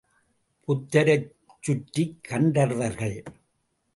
[0.67, 1.31] புத்தரைச்
[1.59, 3.23] சுற்றிக் கந்தர்வர்கள்.